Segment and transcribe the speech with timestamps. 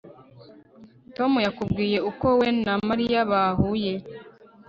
[1.15, 3.93] Tom yakubwiye uko we na Mariya bahuye